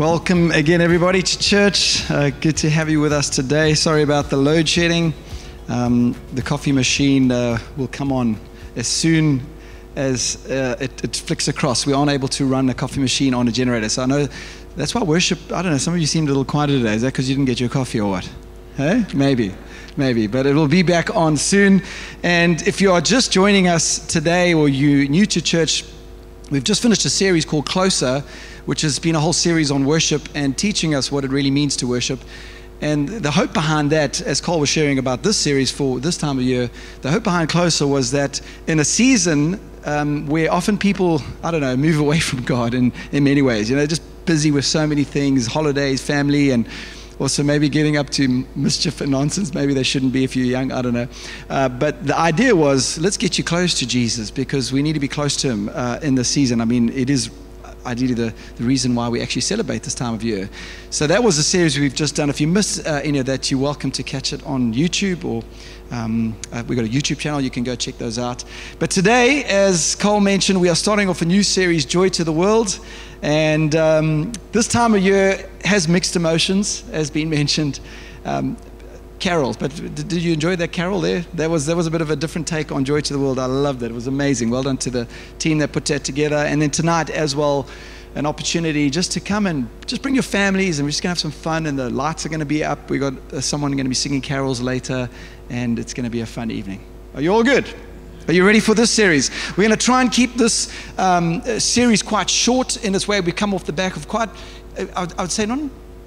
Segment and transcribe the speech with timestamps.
[0.00, 2.10] Welcome again, everybody, to church.
[2.10, 3.74] Uh, good to have you with us today.
[3.74, 5.12] Sorry about the load shedding.
[5.68, 8.40] Um, the coffee machine uh, will come on
[8.76, 9.42] as soon
[9.96, 11.84] as uh, it, it, flicks across.
[11.84, 13.90] We aren't able to run a coffee machine on a generator.
[13.90, 14.26] So I know
[14.74, 16.94] that's why worship, I don't know, some of you seemed a little quieter today.
[16.94, 18.30] Is that because you didn't get your coffee or what?
[18.78, 19.04] Hey?
[19.14, 19.52] Maybe.
[19.98, 21.82] Maybe, but it will be back on soon.
[22.22, 25.84] And if you are just joining us today or you're new to church,
[26.50, 28.24] we've just finished a series called Closer,
[28.66, 31.76] which has been a whole series on worship and teaching us what it really means
[31.76, 32.20] to worship.
[32.80, 36.38] And the hope behind that, as Cole was sharing about this series for this time
[36.38, 36.70] of year,
[37.02, 41.60] the hope behind Closer was that in a season um, where often people, I don't
[41.60, 44.86] know, move away from God in, in many ways, you know, just busy with so
[44.86, 46.66] many things, holidays, family, and
[47.20, 49.52] also maybe getting up to mischief and nonsense.
[49.52, 50.72] Maybe they shouldn't be if you're young.
[50.72, 51.08] I don't know.
[51.50, 55.00] Uh, but the idea was let's get you close to Jesus because we need to
[55.00, 56.60] be close to Him uh, in this season.
[56.60, 57.30] I mean, it is
[57.86, 60.48] ideally the, the reason why we actually celebrate this time of year.
[60.90, 62.30] So that was a series we've just done.
[62.30, 65.42] If you missed uh, any of that, you're welcome to catch it on YouTube or
[65.90, 67.40] um, uh, we've got a YouTube channel.
[67.40, 68.44] You can go check those out.
[68.78, 72.32] But today, as Cole mentioned, we are starting off a new series, Joy to the
[72.32, 72.78] World.
[73.22, 77.80] And um, this time of year has mixed emotions, as been mentioned.
[78.24, 78.56] Um,
[79.20, 81.20] carols, but did you enjoy that carol there?
[81.34, 83.38] That was, that was a bit of a different take on Joy to the World.
[83.38, 83.90] I loved it.
[83.90, 84.50] It was amazing.
[84.50, 86.36] Well done to the team that put that together.
[86.36, 87.68] And then tonight as well,
[88.14, 91.20] an opportunity just to come and just bring your families and we're just going to
[91.20, 92.90] have some fun and the lights are going to be up.
[92.90, 95.08] We've got uh, someone going to be singing carols later
[95.48, 96.84] and it's going to be a fun evening.
[97.14, 97.72] Are you all good?
[98.26, 99.30] Are you ready for this series?
[99.50, 103.20] We're going to try and keep this um, series quite short in this way.
[103.20, 104.28] We come off the back of quite,
[104.94, 105.58] I would, say, not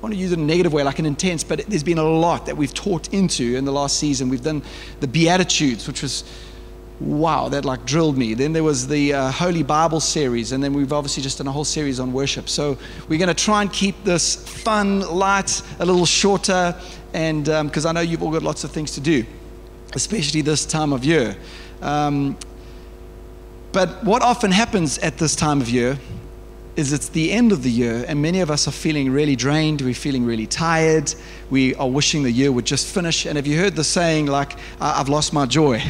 [0.04, 2.04] want to use it in a negative way, like an intense, but there's been a
[2.04, 4.28] lot that we've taught into in the last season.
[4.28, 4.62] We've done
[5.00, 6.26] the Beatitudes, which was
[7.00, 8.34] wow, that like drilled me.
[8.34, 11.52] Then there was the uh, Holy Bible series, and then we've obviously just done a
[11.54, 12.50] whole series on worship.
[12.50, 16.76] So we're going to try and keep this fun, light, a little shorter,
[17.14, 19.26] and because um, I know you've all got lots of things to do,
[19.94, 21.38] especially this time of year.
[21.82, 22.38] Um,
[23.72, 25.98] but what often happens at this time of year
[26.76, 29.82] is it's the end of the year, and many of us are feeling really drained.
[29.82, 31.14] We're feeling really tired.
[31.50, 33.26] We are wishing the year would just finish.
[33.26, 35.84] And have you heard the saying, like, I've lost my joy?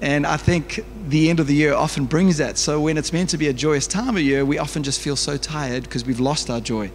[0.00, 2.58] And I think the end of the year often brings that.
[2.58, 5.14] So when it's meant to be a joyous time of year, we often just feel
[5.14, 6.90] so tired because we've lost our joy.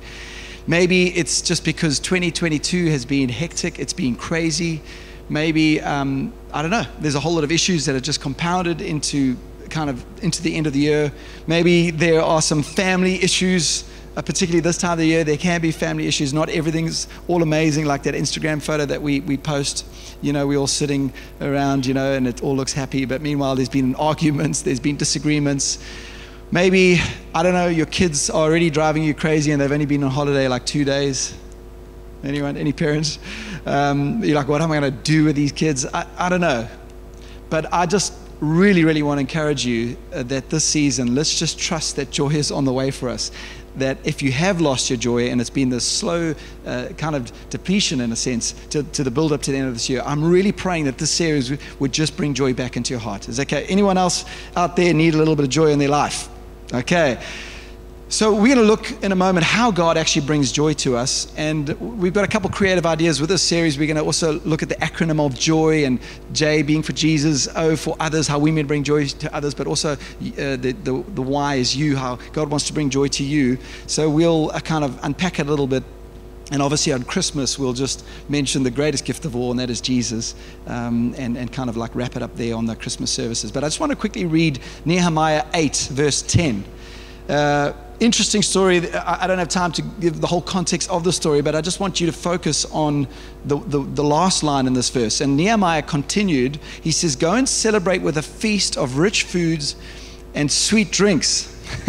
[0.67, 4.81] Maybe it's just because 2022 has been hectic, it's been crazy
[5.29, 6.85] maybe um, I don't know.
[6.99, 9.37] There's a whole lot of issues that are just compounded into
[9.69, 11.11] kind of into the end of the year.
[11.45, 13.83] Maybe there are some family issues.
[14.15, 16.33] Uh, particularly this time of the year, there can be family issues.
[16.33, 19.85] Not everything's all amazing, like that Instagram photo that we, we post.
[20.23, 23.05] You know, we're all sitting around, you know, and it all looks happy.
[23.05, 25.77] But meanwhile, there's been arguments, there's been disagreements.
[26.49, 26.99] Maybe,
[27.35, 30.09] I don't know, your kids are already driving you crazy and they've only been on
[30.09, 31.35] holiday like two days.
[32.23, 32.57] Anyone?
[32.57, 33.19] Any parents?
[33.65, 35.85] Um, you're like, what am I going to do with these kids?
[35.85, 36.67] I, I don't know.
[37.49, 41.59] But I just really, really want to encourage you uh, that this season, let's just
[41.59, 43.31] trust that joy is on the way for us.
[43.75, 46.33] That if you have lost your joy and it's been this slow
[46.65, 49.67] uh, kind of depletion in a sense to, to the build up to the end
[49.67, 52.93] of this year, I'm really praying that this series would just bring joy back into
[52.93, 53.29] your heart.
[53.29, 53.65] Is that okay?
[53.67, 54.25] Anyone else
[54.55, 56.27] out there need a little bit of joy in their life?
[56.73, 57.21] Okay.
[58.09, 61.29] So, we're going to look in a moment how God actually brings joy to us.
[61.35, 61.67] And
[61.99, 63.77] we've got a couple creative ideas with this series.
[63.77, 65.99] We're going to also look at the acronym of joy and
[66.31, 69.67] J being for Jesus, O for others, how we may bring joy to others, but
[69.67, 73.25] also uh, the, the, the Y is you, how God wants to bring joy to
[73.25, 73.57] you.
[73.87, 75.83] So, we'll uh, kind of unpack it a little bit.
[76.49, 79.81] And obviously, on Christmas, we'll just mention the greatest gift of all, and that is
[79.81, 80.33] Jesus,
[80.67, 83.51] um, and, and kind of like wrap it up there on the Christmas services.
[83.51, 86.63] But I just want to quickly read Nehemiah 8, verse 10.
[87.27, 88.91] Uh, interesting story.
[88.93, 91.79] I don't have time to give the whole context of the story, but I just
[91.79, 93.07] want you to focus on
[93.45, 95.21] the, the, the, last line in this verse.
[95.21, 96.59] And Nehemiah continued.
[96.81, 99.75] He says, Go and celebrate with a feast of rich foods
[100.35, 101.53] and sweet drinks.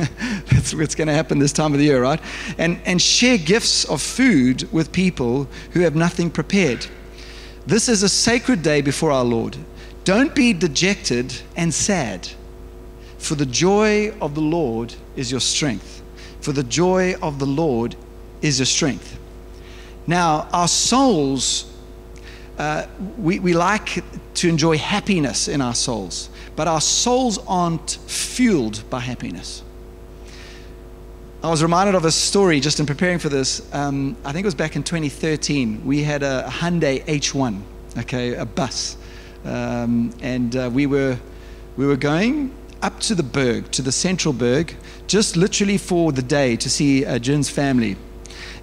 [0.50, 2.20] That's what's going to happen this time of the year, right?
[2.56, 6.86] And, and share gifts of food with people who have nothing prepared.
[7.66, 9.56] This is a sacred day before our Lord.
[10.04, 12.26] Don't be dejected and sad,
[13.18, 15.97] for the joy of the Lord is your strength
[16.48, 17.94] for the joy of the Lord
[18.40, 19.18] is your strength.
[20.06, 21.70] Now, our souls,
[22.56, 22.86] uh,
[23.18, 24.02] we, we like
[24.36, 29.62] to enjoy happiness in our souls, but our souls aren't fueled by happiness.
[31.42, 33.60] I was reminded of a story just in preparing for this.
[33.74, 35.84] Um, I think it was back in 2013.
[35.84, 37.60] We had a Hyundai H1,
[37.98, 38.96] okay, a bus,
[39.44, 41.18] um, and uh, we were
[41.76, 44.74] we were going up to the Berg, to the Central Berg,
[45.06, 47.96] just literally for the day to see uh, Jin's family.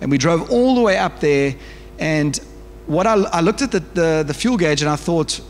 [0.01, 1.55] And we drove all the way up there.
[1.99, 2.37] And
[2.85, 5.41] what I, I looked at the, the, the fuel gauge and I thought,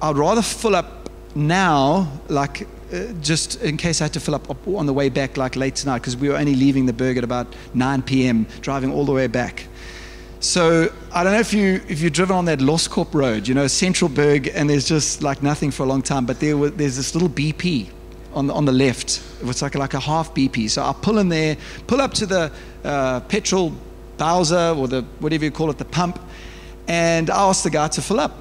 [0.00, 4.66] I'd rather fill up now, like uh, just in case I had to fill up
[4.68, 7.24] on the way back, like late tonight, because we were only leaving the Berg at
[7.24, 9.66] about 9 p.m., driving all the way back.
[10.40, 13.68] So I don't know if you if you've driven on that Loskop Road, you know,
[13.68, 16.26] Central Berg, and there's just like nothing for a long time.
[16.26, 17.90] But there was, there's this little BP
[18.34, 19.22] on the, on the left.
[19.42, 20.70] It's like like a half BP.
[20.70, 21.56] So I pull in there,
[21.86, 22.52] pull up to the
[22.84, 23.72] uh, petrol
[24.18, 26.18] Bowser or the whatever you call it, the pump,
[26.86, 28.36] and I asked the guy to fill up,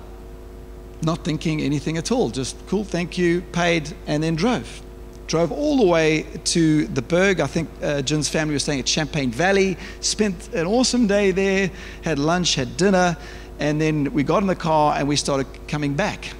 [1.02, 2.30] not thinking anything at all.
[2.30, 4.82] Just cool, thank you, paid, and then drove
[5.28, 7.40] drove all the way to the Berg.
[7.40, 11.72] I think uh, Jin's family was staying at Champagne Valley, spent an awesome day there,
[12.02, 13.16] had lunch, had dinner,
[13.58, 16.34] and then we got in the car and we started coming back.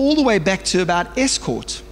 [0.00, 1.82] All the way back to about Estcourt.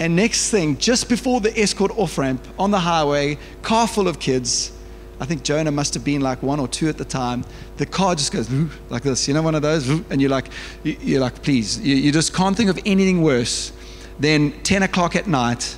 [0.00, 4.18] And next thing, just before the Estcourt off ramp on the highway, car full of
[4.18, 4.72] kids.
[5.20, 7.44] I think Jonah must have been like one or two at the time.
[7.76, 8.50] The car just goes
[8.90, 10.48] like this, you know, one of those, and you're like,
[10.82, 13.70] you're like, please, you just can't think of anything worse
[14.18, 15.76] than 10 o'clock at night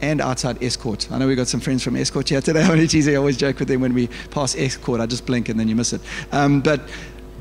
[0.00, 1.10] and outside Estcourt.
[1.10, 2.62] I know we've got some friends from Estcourt here today.
[3.12, 5.00] I always joke with them when we pass Estcourt.
[5.00, 6.02] I just blink and then you miss it.
[6.30, 6.82] Um, but,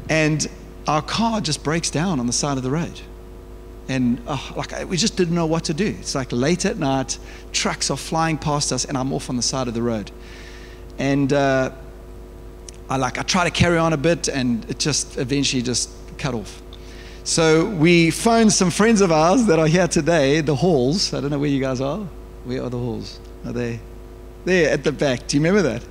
[0.10, 0.48] and
[0.88, 3.00] our car just breaks down on the side of the road.
[3.90, 5.96] And oh, like we just didn't know what to do.
[6.00, 7.18] It's like late at night,
[7.54, 10.12] trucks are flying past us, and I'm off on the side of the road.
[11.00, 11.72] And uh,
[12.90, 16.34] I like I try to carry on a bit, and it just eventually just cut
[16.34, 16.62] off.
[17.24, 21.14] So we phoned some friends of ours that are here today, the Halls.
[21.14, 22.08] I don't know where you guys are.
[22.46, 23.20] Where are the Halls?
[23.46, 23.80] Are they?
[24.46, 25.28] There at the back.
[25.28, 25.84] Do you remember that?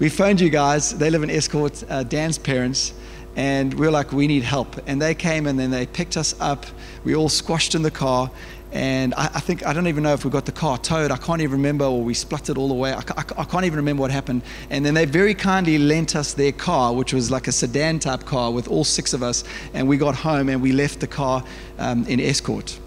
[0.00, 0.96] We phoned you guys.
[0.98, 1.84] They live in Estcourt.
[1.88, 2.92] uh, Dan's parents.
[3.40, 4.76] And we were like, we need help.
[4.86, 6.66] And they came and then they picked us up.
[7.04, 8.30] We all squashed in the car
[8.70, 11.10] and I, I, think I don't even know if we got the car towed.
[11.10, 12.92] I can't even remember, or we spluttered all the way.
[12.92, 14.42] I, I, I, can't even remember what happened.
[14.68, 18.26] And then they very kindly lent us their car, which was like a sedan type
[18.26, 19.42] car with all six of us.
[19.72, 21.42] And we got home and we left the car
[21.78, 22.78] um, in Estcourt.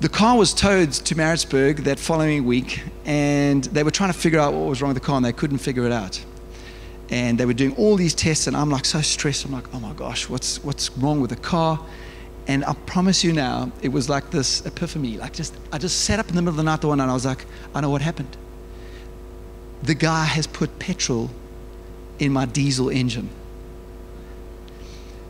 [0.00, 4.38] The car was towed to Maritzburg that following week, and they were trying to figure
[4.38, 6.22] out what was wrong with the car, and they couldn't figure it out.
[7.10, 9.44] And they were doing all these tests, and I'm like so stressed.
[9.44, 11.84] I'm like, oh my gosh, what's what's wrong with the car?
[12.46, 15.16] And I promise you now, it was like this epiphany.
[15.16, 17.10] Like just I just sat up in the middle of the night the one and
[17.10, 18.36] I was like, I know what happened.
[19.82, 21.30] The guy has put petrol
[22.18, 23.30] in my diesel engine.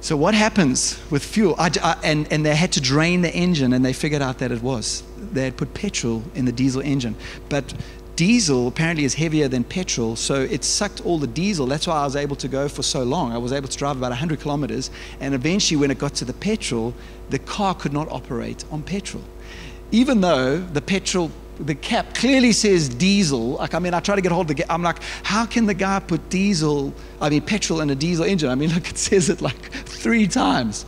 [0.00, 1.54] So what happens with fuel?
[1.58, 4.50] I, I, and, and they had to drain the engine, and they figured out that
[4.50, 5.02] it was.
[5.18, 7.16] They had put petrol in the diesel engine.
[7.50, 7.74] But
[8.20, 11.64] diesel apparently is heavier than petrol, so it sucked all the diesel.
[11.64, 13.32] That's why I was able to go for so long.
[13.32, 14.90] I was able to drive about 100 kilometers,
[15.20, 16.92] and eventually, when it got to the petrol,
[17.30, 19.24] the car could not operate on petrol.
[19.90, 21.30] Even though the petrol
[21.60, 23.52] the cap clearly says diesel.
[23.52, 24.70] Like, I mean, I try to get hold of the.
[24.70, 26.92] I'm like, how can the guy put diesel?
[27.22, 28.50] I mean, petrol in a diesel engine.
[28.50, 30.84] I mean, look, it says it like three times.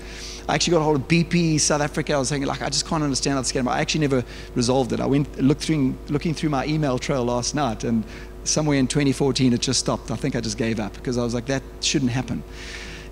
[0.48, 2.14] I actually got a hold of BP South Africa.
[2.14, 3.68] I was saying, like, I just can't understand how to scam.
[3.68, 4.24] I actually never
[4.54, 5.00] resolved it.
[5.00, 8.04] I went looked through, looking through my email trail last night, and
[8.44, 10.10] somewhere in 2014 it just stopped.
[10.10, 12.42] I think I just gave up because I was like, that shouldn't happen.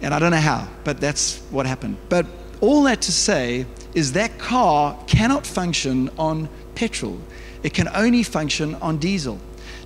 [0.02, 1.96] And I don't know how, but that's what happened.
[2.08, 2.26] But
[2.60, 7.18] all that to say is that car cannot function on petrol.
[7.62, 9.38] It can only function on diesel.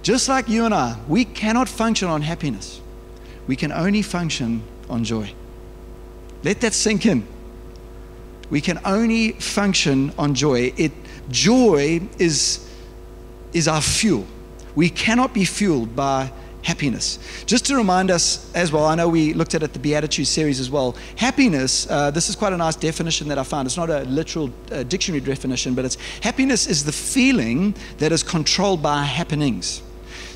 [0.03, 2.81] Just like you and I, we cannot function on happiness.
[3.47, 5.33] We can only function on joy.
[6.43, 7.27] Let that sink in.
[8.51, 10.73] We can only function on joy.
[10.77, 10.93] It,
[11.31, 12.69] joy is,
[13.53, 14.27] is our fuel.
[14.75, 16.31] We cannot be fueled by
[16.63, 17.19] happiness.
[17.47, 20.59] Just to remind us as well, I know we looked at it the Beatitude series
[20.61, 20.97] as well.
[21.17, 23.67] Happiness, uh, this is quite a nice definition that I found.
[23.67, 28.23] It's not a literal uh, dictionary definition, but it's happiness is the feeling that is
[28.23, 29.83] controlled by happenings.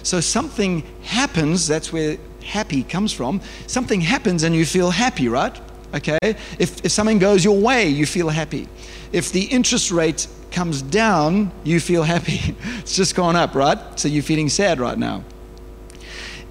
[0.03, 3.41] So something happens, that's where happy comes from.
[3.67, 5.59] Something happens and you feel happy, right?
[5.95, 6.19] Okay?
[6.23, 8.69] If, if something goes your way, you feel happy.
[9.13, 12.55] If the interest rate comes down, you feel happy.
[12.79, 13.79] it's just gone up, right?
[13.99, 15.25] So you're feeling sad right now.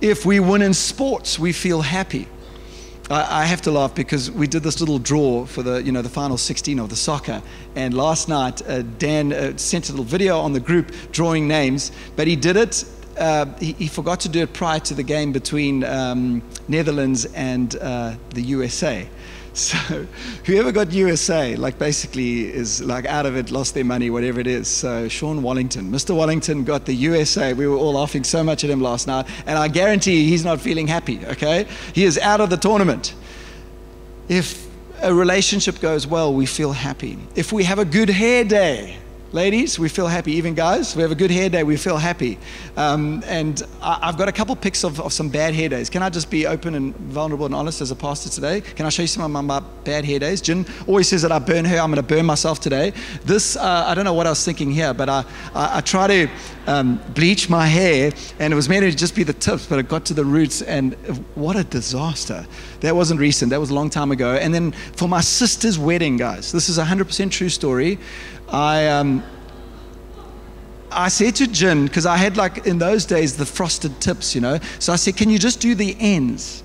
[0.01, 2.27] If we win in sports, we feel happy.
[3.10, 6.10] I, have to laugh because we did this little draw for the, you know, the
[6.10, 7.41] final 16 of the soccer.
[7.74, 11.94] And last night, uh, Dan uh, sent a little video on the group drawing names,
[12.17, 12.84] but he did it
[13.17, 17.75] uh, he, he, forgot to do it prior to the game between um, Netherlands and
[17.77, 19.08] uh, the USA.
[19.57, 19.77] So
[20.45, 24.47] whoever got USA, like basically is like out of it, lost their money, whatever it
[24.47, 24.67] is.
[24.67, 26.15] So Sean Wallington, Mr.
[26.15, 27.53] Wallington got the USA.
[27.53, 30.61] We were all laughing so much at him last night, and I guarantee he's not
[30.61, 31.25] feeling happy.
[31.25, 33.15] Okay, he is out of the tournament.
[34.29, 34.67] If
[35.01, 37.17] a relationship goes well, we feel happy.
[37.35, 38.97] If we have a good hair day,
[39.34, 40.31] Ladies, we feel happy.
[40.31, 42.39] Even guys, we have a good hair day, we feel happy.
[42.77, 45.89] Um, and I, have got a couple pics of, of some bad hair days.
[45.89, 48.62] Can I just be open and vulnerable and honest as a pastor today?
[48.62, 50.39] Can I show you some of my, bad hair days?
[50.39, 51.77] Jen always says that I burn her.
[51.77, 52.93] I'm going to burn myself today.
[53.25, 56.07] This, uh, I don't know what I was thinking here, but I, I, I try
[56.07, 56.29] to
[56.65, 59.89] um, bleach my hair, and it was meant to just be the tips, but it
[59.89, 60.93] got to the roots, and
[61.36, 62.46] what a disaster.
[62.79, 64.36] That wasn't recent, that was a long time ago.
[64.36, 68.00] And then for my sister's wedding, guys, this is a 100% true story.
[68.49, 69.23] I, um,
[70.91, 74.41] I said to Jin, because I had like in those days the frosted tips, you
[74.41, 74.59] know.
[74.79, 76.63] So I said, Can you just do the ends?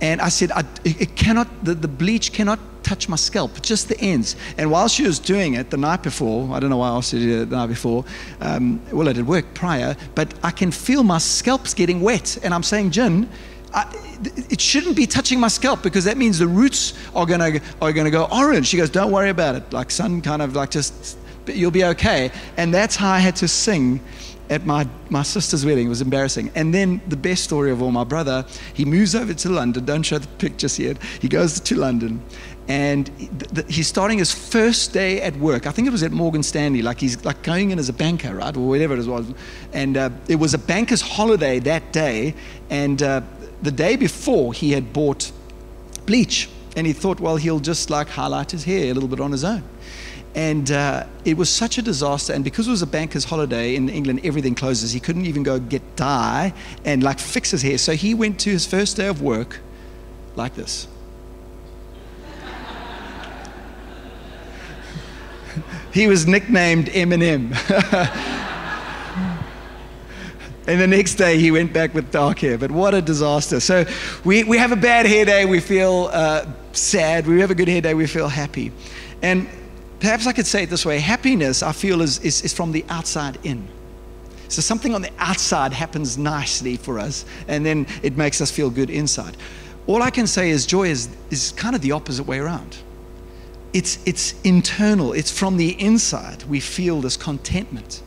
[0.00, 3.98] And I said, I, it cannot, the, the bleach cannot touch my scalp, just the
[4.00, 4.34] ends.
[4.58, 7.42] And while she was doing it the night before, I don't know why I her
[7.42, 8.04] it the night before,
[8.40, 12.36] um, well, it had worked prior, but I can feel my scalp's getting wet.
[12.42, 13.28] And I'm saying, Jin,
[13.72, 13.86] I,
[14.50, 18.10] it shouldn't be touching my scalp because that means the roots are gonna are gonna
[18.10, 18.66] go orange.
[18.66, 22.30] She goes, "Don't worry about it." Like sun, kind of like just you'll be okay.
[22.56, 24.00] And that's how I had to sing
[24.50, 25.86] at my, my sister's wedding.
[25.86, 26.50] It was embarrassing.
[26.54, 28.44] And then the best story of all, my brother,
[28.74, 29.84] he moves over to London.
[29.84, 31.02] Don't show the pictures yet.
[31.20, 32.22] He goes to London
[32.68, 33.10] and
[33.68, 35.66] he's starting his first day at work.
[35.66, 38.36] I think it was at Morgan Stanley, like he's like going in as a banker,
[38.36, 39.32] right, or whatever it was.
[39.72, 42.34] And uh, it was a banker's holiday that day,
[42.70, 43.22] and uh,
[43.62, 45.32] the day before he had bought
[46.06, 49.32] bleach, and he thought, well, he'll just like highlight his hair a little bit on
[49.32, 49.62] his own.
[50.34, 52.32] And uh, it was such a disaster.
[52.32, 54.92] And because it was a banker's holiday in England, everything closes.
[54.92, 57.76] He couldn't even go get dye and like fix his hair.
[57.76, 59.60] So he went to his first day of work
[60.34, 60.88] like this.
[65.92, 67.52] he was nicknamed Eminem.
[70.66, 72.56] and the next day he went back with dark hair.
[72.56, 73.60] But what a disaster.
[73.60, 73.84] So
[74.24, 77.26] we, we have a bad hair day, we feel uh, sad.
[77.26, 78.72] We have a good hair day, we feel happy.
[79.22, 79.48] And
[80.00, 82.84] perhaps I could say it this way happiness, I feel, is, is, is from the
[82.88, 83.68] outside in.
[84.48, 88.68] So something on the outside happens nicely for us, and then it makes us feel
[88.68, 89.36] good inside.
[89.86, 92.76] All I can say is joy is, is kind of the opposite way around.
[93.72, 96.42] It's, it's internal, it's from the inside.
[96.44, 98.02] We feel this contentment,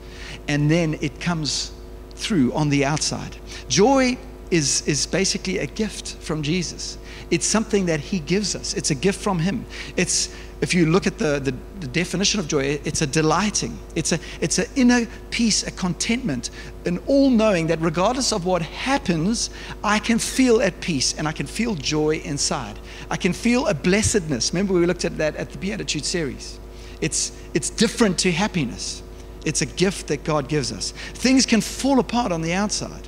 [0.48, 1.72] and then it comes
[2.16, 3.36] through on the outside.
[3.68, 4.18] Joy
[4.52, 6.98] is, is basically a gift from Jesus.
[7.32, 9.66] It's something that He gives us, it's a gift from Him.
[9.98, 13.78] It's if you look at the, the, the, definition of joy, it's a delighting.
[13.94, 16.50] It's a it's an inner peace, a contentment,
[16.86, 19.50] an all knowing that regardless of what happens,
[19.84, 22.80] I can feel at peace and I can feel joy inside.
[23.10, 24.54] I can feel a blessedness.
[24.54, 26.58] Remember, we looked at that at the Beatitude series.
[27.02, 29.04] It's, it's different to happiness,
[29.46, 30.92] it's a gift that God gives us.
[31.14, 33.08] Things can fall apart on the outside,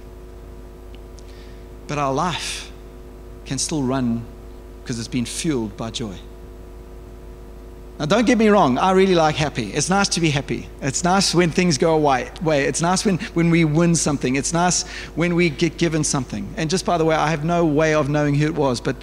[1.88, 2.72] but our life
[3.46, 4.24] can still run
[4.82, 6.16] because it's been fueled by joy.
[8.00, 9.74] Now, don't get me wrong, I really like happy.
[9.74, 10.70] It's nice to be happy.
[10.84, 12.30] It's nice when things go away.
[12.46, 14.36] It's nice when, when we win something.
[14.36, 14.84] It's nice
[15.16, 16.48] when we get given something.
[16.58, 18.96] And just by the way, I have no way of knowing who it was, but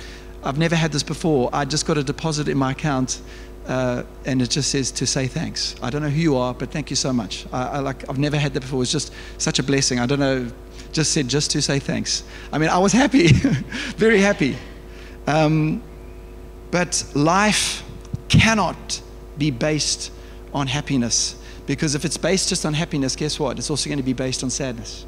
[0.44, 1.50] I've never had this before.
[1.52, 3.20] I just got a deposit in my account,
[3.66, 5.74] uh, and it just says to say thanks.
[5.82, 7.46] I don't know who you are, but thank you so much.
[7.52, 8.82] I, I like, I've never had that before.
[8.82, 9.98] It's just such a blessing.
[10.00, 10.50] I don't know,
[10.92, 12.24] just said just to say thanks.
[12.52, 13.28] I mean, I was happy,
[13.96, 14.56] very happy.
[15.26, 15.82] Um,
[16.70, 17.82] but life
[18.28, 19.00] cannot
[19.38, 20.12] be based
[20.52, 21.36] on happiness.
[21.66, 23.58] Because if it's based just on happiness, guess what?
[23.58, 25.06] It's also going to be based on sadness.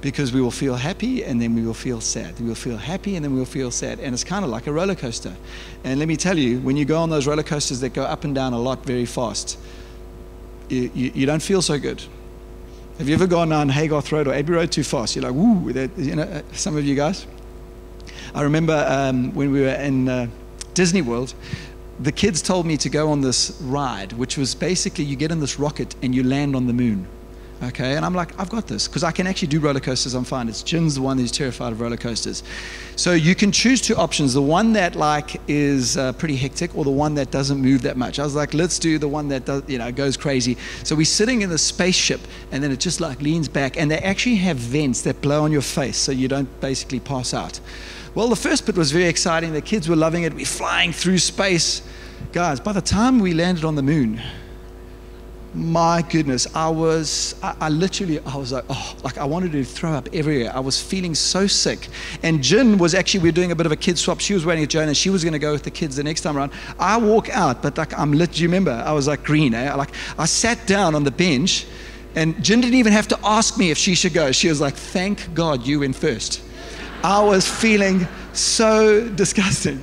[0.00, 2.38] Because we will feel happy and then we will feel sad.
[2.40, 4.00] We will feel happy and then we will feel sad.
[4.00, 5.34] And it's kind of like a roller coaster.
[5.84, 8.24] And let me tell you, when you go on those roller coasters that go up
[8.24, 9.58] and down a lot very fast,
[10.70, 12.02] you, you, you don't feel so good.
[12.98, 15.16] Have you ever gone on Haygarth Road or Abbey Road too fast?
[15.16, 17.26] You're like, woo, you know, uh, some of you guys.
[18.34, 20.26] I remember um, when we were in uh,
[20.74, 21.34] Disney World,
[21.98, 25.40] the kids told me to go on this ride, which was basically you get in
[25.40, 27.06] this rocket and you land on the moon.
[27.62, 30.14] Okay, and I'm like, I've got this because I can actually do roller coasters.
[30.14, 30.48] I'm fine.
[30.48, 32.42] It's Jin's the one who's terrified of roller coasters.
[32.96, 36.84] So you can choose two options: the one that like is uh, pretty hectic, or
[36.84, 38.18] the one that doesn't move that much.
[38.18, 40.56] I was like, let's do the one that does, you know, goes crazy.
[40.84, 43.98] So we're sitting in the spaceship, and then it just like leans back, and they
[43.98, 47.60] actually have vents that blow on your face, so you don't basically pass out.
[48.14, 49.52] Well, the first bit was very exciting.
[49.52, 50.32] The kids were loving it.
[50.32, 51.82] We're flying through space.
[52.32, 54.20] Guys, by the time we landed on the moon,
[55.54, 59.64] my goodness, I was, I, I, literally, I was like, oh, like I wanted to
[59.64, 60.52] throw up everywhere.
[60.54, 61.88] I was feeling so sick.
[62.22, 64.20] And Jin was actually, we are doing a bit of a kid swap.
[64.20, 66.04] She was waiting at Joan and she was going to go with the kids the
[66.04, 66.52] next time around.
[66.78, 68.32] I walk out, but like I'm lit.
[68.32, 68.70] Do you remember?
[68.70, 69.52] I was like green.
[69.54, 69.74] Eh?
[69.74, 71.66] Like I sat down on the bench
[72.14, 74.30] and Jin didn't even have to ask me if she should go.
[74.30, 76.42] She was like, thank God you went first.
[77.02, 79.82] I was feeling so disgusting.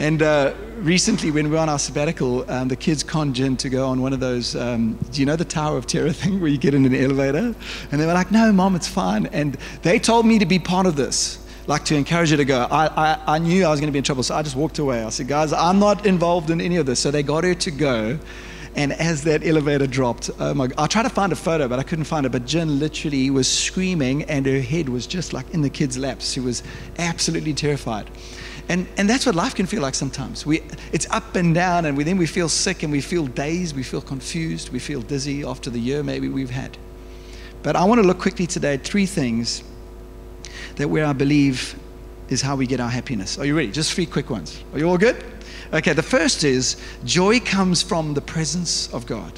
[0.00, 3.86] And uh, recently, when we were on our sabbatical, um, the kids conjured to go
[3.86, 4.56] on one of those.
[4.56, 7.54] Um, do you know the Tower of Terror thing where you get in an elevator?
[7.90, 10.86] And they were like, "No, mom, it's fine." And they told me to be part
[10.86, 12.66] of this, like to encourage you to go.
[12.70, 14.78] I, I, I knew I was going to be in trouble, so I just walked
[14.78, 15.02] away.
[15.02, 17.70] I said, "Guys, I'm not involved in any of this." So they got her to
[17.70, 18.18] go.
[18.76, 21.82] And as that elevator dropped, oh my, I tried to find a photo, but I
[21.82, 22.30] couldn't find it.
[22.30, 26.30] But Jen literally was screaming, and her head was just like in the kid's laps.
[26.30, 26.62] She was
[26.98, 28.08] absolutely terrified.
[28.70, 30.46] And, and that's what life can feel like sometimes.
[30.46, 30.62] We,
[30.92, 33.82] it's up and down, and we, then we feel sick and we feel dazed, we
[33.82, 36.78] feel confused, we feel dizzy after the year maybe we've had.
[37.64, 39.64] But I want to look quickly today at three things
[40.76, 41.76] that where I believe
[42.28, 43.38] is how we get our happiness.
[43.38, 43.72] Are you ready?
[43.72, 44.62] Just three quick ones.
[44.72, 45.24] Are you all good?
[45.72, 49.32] Okay, the first is joy comes from the presence of God.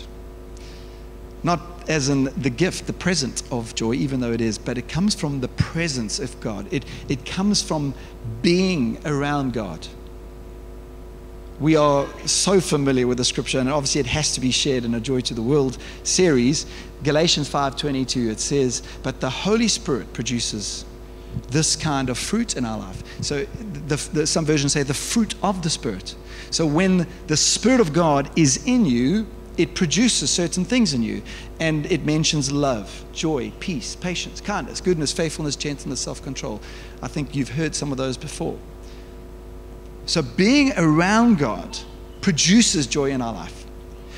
[1.43, 4.89] Not as in the gift, the present of joy, even though it is, but it
[4.89, 6.69] comes from the presence of God.
[6.73, 7.95] It, it comes from
[8.41, 9.87] being around God.
[11.59, 14.95] We are so familiar with the scripture, and obviously it has to be shared in
[14.95, 16.67] a Joy to the World series.
[17.05, 20.85] Galatians 5:22, it says, But the Holy Spirit produces
[21.51, 23.03] this kind of fruit in our life.
[23.23, 23.45] So
[23.87, 26.15] the, the, some versions say the fruit of the Spirit.
[26.51, 31.23] So when the Spirit of God is in you, it produces certain things in you.
[31.61, 36.61] And it mentions love, joy, peace, patience, kindness, goodness, faithfulness, gentleness, self control.
[37.03, 38.59] I think you've heard some of those before.
[40.07, 41.79] So being around God
[42.21, 43.67] produces joy in our life.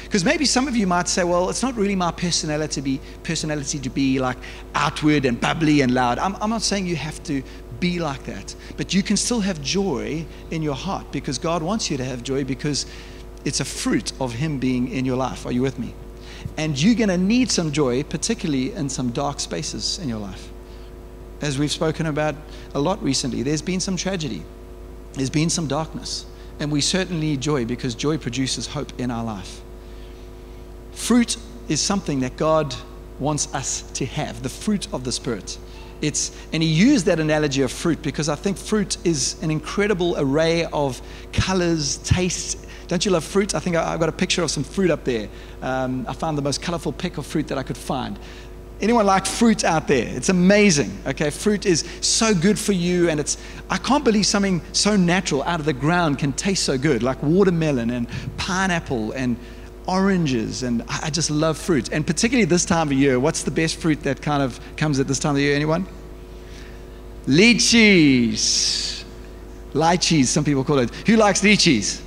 [0.04, 3.00] Because maybe some of you might say, well, it's not really my personality to be,
[3.24, 4.36] personality to be like
[4.74, 6.18] outward and bubbly and loud.
[6.18, 7.42] I'm, I'm not saying you have to
[7.80, 11.90] be like that, but you can still have joy in your heart because God wants
[11.90, 12.86] you to have joy because
[13.44, 15.46] it's a fruit of Him being in your life.
[15.46, 15.94] Are you with me?
[16.56, 20.50] And you're going to need some joy, particularly in some dark spaces in your life.
[21.40, 22.34] As we've spoken about
[22.74, 24.42] a lot recently, there's been some tragedy,
[25.14, 26.26] there's been some darkness.
[26.60, 29.60] And we certainly need joy because joy produces hope in our life.
[30.92, 31.36] Fruit
[31.68, 32.74] is something that God
[33.18, 35.58] wants us to have, the fruit of the Spirit.
[36.00, 40.14] It's, and he used that analogy of fruit because I think fruit is an incredible
[40.18, 41.00] array of
[41.32, 43.54] colors, tastes, don't you love fruit?
[43.54, 45.28] I think I, have got a picture of some fruit up there.
[45.62, 48.18] Um, I found the most colorful pick of fruit that I could find.
[48.80, 50.06] Anyone like fruit out there?
[50.08, 50.98] It's amazing.
[51.06, 53.38] Okay, fruit is so good for you, and it's
[53.70, 57.22] I can't believe something so natural out of the ground can taste so good, like
[57.22, 59.36] watermelon and pineapple and
[59.86, 61.92] oranges, and I just love fruit.
[61.92, 65.06] And particularly this time of year, what's the best fruit that kind of comes at
[65.06, 65.54] this time of year?
[65.54, 65.86] Anyone?
[67.26, 69.04] Lychees.
[69.72, 70.90] Lychees, some people call it.
[71.06, 72.03] Who likes lychees?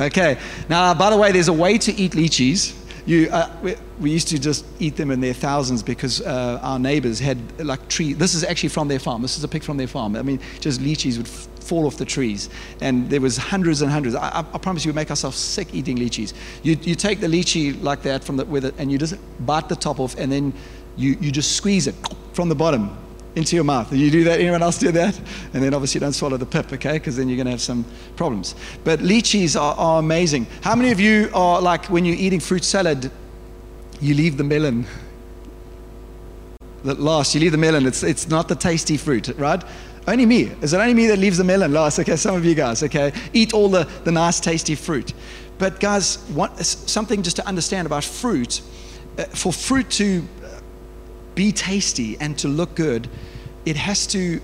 [0.00, 0.38] Okay.
[0.68, 2.74] Now, by the way, there's a way to eat lychees.
[3.06, 6.78] You, uh, we, we, used to just eat them in their thousands because uh, our
[6.78, 8.14] neighbors had like tree.
[8.14, 9.20] This is actually from their farm.
[9.20, 10.16] This is a pic from their farm.
[10.16, 12.48] I mean, just lychees would f- fall off the trees,
[12.80, 14.14] and there was hundreds and hundreds.
[14.14, 16.32] I, I, promise you, we make ourselves sick eating lychees.
[16.62, 19.68] You, you take the lychee like that from the with it, and you just bite
[19.68, 20.54] the top off, and then
[20.96, 21.94] you, you just squeeze it
[22.32, 22.96] from the bottom
[23.36, 23.92] into your mouth.
[23.92, 24.40] You do that?
[24.40, 25.18] Anyone else do that?
[25.52, 26.94] And then obviously don't swallow the pip, okay?
[26.94, 27.84] Because then you're going to have some
[28.16, 28.54] problems.
[28.84, 30.46] But lychees are, are amazing.
[30.62, 33.10] How many of you are like when you're eating fruit salad,
[34.00, 34.86] you leave the melon?
[36.84, 37.86] That last, you leave the melon.
[37.86, 39.62] It's, it's not the tasty fruit, right?
[40.06, 40.42] Only me.
[40.60, 41.98] Is it only me that leaves the melon last?
[41.98, 43.12] Okay, some of you guys, okay?
[43.32, 45.14] Eat all the, the nice, tasty fruit.
[45.56, 48.60] But guys, what, something just to understand about fruit,
[49.18, 50.22] uh, for fruit to
[51.34, 53.08] be tasty and to look good,
[53.64, 54.40] it has to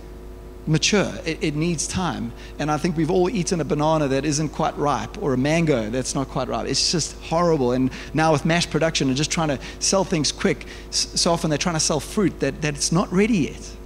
[0.66, 1.12] mature.
[1.24, 2.32] It, it, needs time.
[2.58, 5.90] And I think we've all eaten a banana that isn't quite ripe or a mango
[5.90, 6.66] that's not quite ripe.
[6.66, 7.72] It's just horrible.
[7.72, 11.58] And now with mass production and just trying to sell things quick, so often they're
[11.58, 13.76] trying to sell fruit that, that it's not ready yet.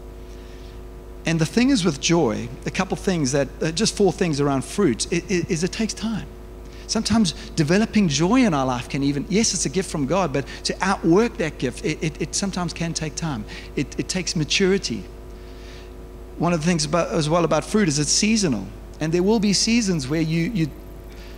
[1.27, 4.65] And the thing is with joy, a couple things that, uh, just four things around
[4.65, 6.27] fruit, it, it, is it takes time.
[6.87, 10.47] Sometimes developing joy in our life can even, yes, it's a gift from God, but
[10.65, 13.45] to outwork that gift, it, it, it sometimes can take time.
[13.77, 15.05] It, it takes maturity.
[16.39, 18.67] One of the things about, as well about fruit is it's seasonal.
[19.01, 20.71] And there will be seasons where you, you,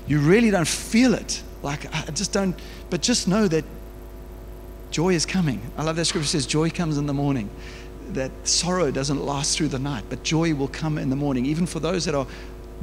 [0.06, 1.42] you really don't feel it.
[1.62, 2.54] Like, I just don't,
[2.90, 3.64] but just know that
[4.90, 5.60] joy is coming.
[5.76, 7.50] I love that scripture says, joy comes in the morning.
[8.10, 11.66] That sorrow doesn't last through the night, but joy will come in the morning, even
[11.66, 12.26] for those that are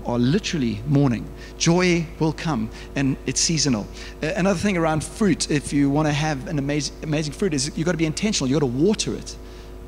[0.06, 1.28] are literally mourning.
[1.58, 3.88] Joy will come and it's seasonal.
[4.22, 7.86] Another thing around fruit, if you want to have an amazing, amazing fruit, is you've
[7.86, 8.50] got to be intentional.
[8.50, 9.36] You've got to water it.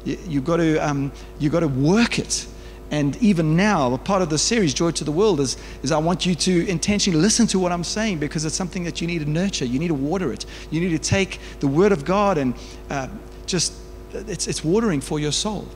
[0.05, 2.47] You, have got to, um, you've got to work it.
[2.91, 5.97] And even now, a part of the series, Joy to the World, is, is I
[5.97, 9.19] want you to intentionally listen to what I'm saying because it's something that you need
[9.19, 9.65] to nurture.
[9.65, 10.45] You need to water it.
[10.69, 12.53] You need to take the Word of God and
[12.91, 13.07] uh,
[13.47, 13.73] just,
[14.13, 15.67] it's, it's watering for your soul.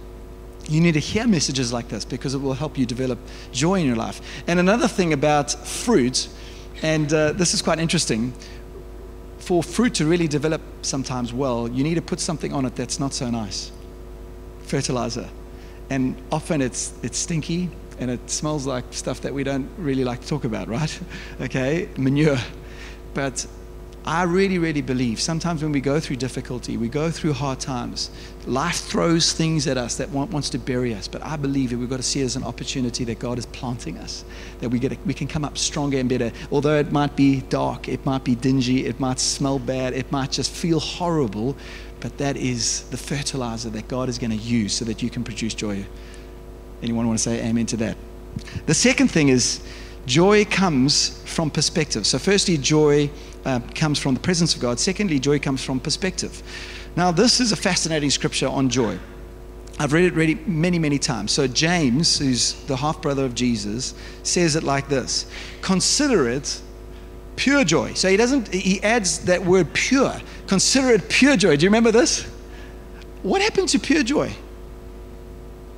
[0.69, 3.19] You need to hear messages like this because it will help you develop
[3.51, 4.21] joy in your life.
[4.47, 6.29] And another thing about fruit,
[6.84, 8.34] and uh, this is quite interesting,
[9.39, 12.99] for fruit to really develop sometimes well, you need to put something on it that's
[12.99, 13.71] not so nice
[14.62, 15.27] fertilizer.
[15.89, 20.21] And often it's, it's stinky and it smells like stuff that we don't really like
[20.21, 20.99] to talk about, right?
[21.41, 22.38] okay, manure.
[23.15, 23.45] But
[24.10, 28.10] I really, really believe sometimes when we go through difficulty, we go through hard times,
[28.48, 31.08] life throws things at us that want, wants to bury us.
[31.08, 33.45] But I believe that we've got to see it as an opportunity that God is
[33.45, 34.26] planting us,
[34.62, 36.32] that we, get a, we can come up stronger and better.
[36.52, 40.32] Although it might be dark, it might be dingy, it might smell bad, it might
[40.32, 41.56] just feel horrible,
[42.00, 45.24] but that is the fertilizer that God is going to use so that you can
[45.24, 45.86] produce joy.
[46.82, 47.95] Anyone want to say amen to that?
[48.65, 49.62] The second thing is
[50.08, 52.08] joy comes from perspective.
[52.08, 53.12] So, firstly, joy
[53.45, 54.80] uh, comes from the presence of God.
[54.80, 56.43] Secondly, joy comes from perspective.
[56.95, 58.99] Now, this is a fascinating scripture on joy.
[59.80, 61.32] I've read it really many, many times.
[61.32, 65.25] So, James, who's the half brother of Jesus, says it like this
[65.62, 66.62] Consider it
[67.38, 67.93] pure joy.
[67.93, 70.13] So, he doesn't, he adds that word pure.
[70.47, 71.56] Consider it pure joy.
[71.56, 72.23] Do you remember this?
[73.23, 74.34] What happened to pure joy?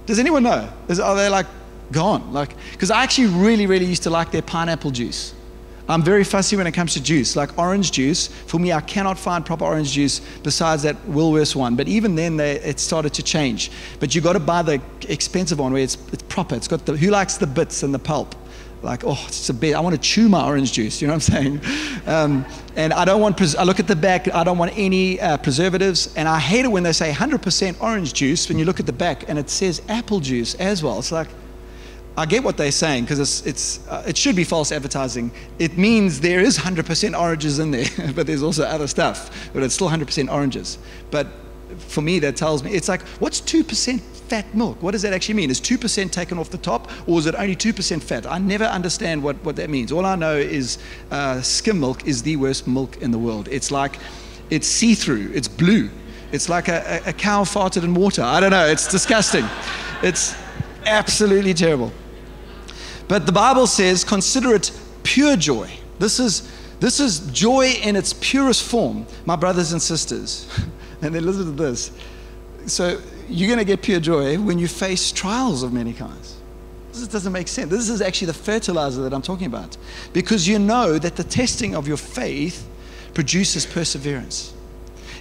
[0.07, 0.71] Does anyone know?
[0.87, 1.45] Is, are they like
[1.91, 2.33] gone?
[2.33, 5.35] Like, because I actually really, really used to like their pineapple juice.
[5.87, 7.35] I'm very fussy when it comes to juice.
[7.35, 11.75] Like orange juice, for me, I cannot find proper orange juice besides that Woolworths one.
[11.75, 13.71] But even then, they, it started to change.
[13.99, 16.55] But you got to buy the expensive one where it's, it's proper.
[16.55, 18.35] It's got the who likes the bits and the pulp.
[18.83, 19.75] Like, oh, it's a bit.
[19.75, 21.01] I want to chew my orange juice.
[21.01, 21.61] You know what I'm saying?
[22.07, 23.37] Um, and I don't want.
[23.37, 24.33] Pres- I look at the back.
[24.33, 26.11] I don't want any uh, preservatives.
[26.15, 28.49] And I hate it when they say 100% orange juice.
[28.49, 30.97] When you look at the back and it says apple juice as well.
[30.97, 31.27] It's like
[32.21, 35.31] I get what they're saying because it's, it's, uh, it should be false advertising.
[35.57, 39.73] It means there is 100% oranges in there, but there's also other stuff, but it's
[39.73, 40.77] still 100% oranges.
[41.09, 41.25] But
[41.79, 44.83] for me, that tells me it's like, what's 2% fat milk?
[44.83, 45.49] What does that actually mean?
[45.49, 48.27] Is 2% taken off the top, or is it only 2% fat?
[48.27, 49.91] I never understand what, what that means.
[49.91, 50.77] All I know is
[51.09, 53.47] uh, skim milk is the worst milk in the world.
[53.49, 53.97] It's like,
[54.51, 55.89] it's see through, it's blue.
[56.31, 58.21] It's like a, a, a cow farted in water.
[58.21, 59.45] I don't know, it's disgusting.
[60.03, 60.35] It's
[60.85, 61.91] absolutely terrible.
[63.11, 64.71] But the Bible says, consider it
[65.03, 65.69] pure joy.
[65.99, 70.47] This is, this is joy in its purest form, my brothers and sisters.
[71.01, 71.91] and then listen to this.
[72.67, 76.37] So you're going to get pure joy when you face trials of many kinds.
[76.93, 77.69] This doesn't make sense.
[77.69, 79.75] This is actually the fertilizer that I'm talking about.
[80.13, 82.65] Because you know that the testing of your faith
[83.13, 84.53] produces perseverance.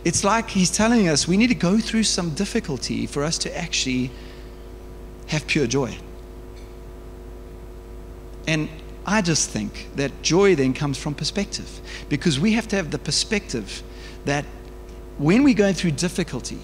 [0.05, 3.59] It's like he's telling us we need to go through some difficulty for us to
[3.59, 4.13] actually
[5.27, 5.99] have pure joy.
[8.51, 8.69] And
[9.07, 11.71] I just think that joy then comes from perspective
[12.09, 13.81] because we have to have the perspective
[14.25, 14.45] that
[15.19, 16.59] when we're going through difficulty,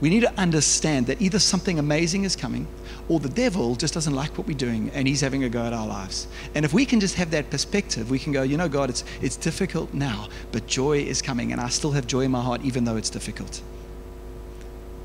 [0.00, 2.66] we need to understand that either something amazing is coming
[3.10, 5.74] or the devil just doesn't like what we're doing and he's having a go at
[5.74, 6.26] our lives.
[6.54, 9.04] And if we can just have that perspective, we can go, you know, God, it's,
[9.20, 12.62] it's difficult now, but joy is coming and I still have joy in my heart
[12.64, 13.60] even though it's difficult.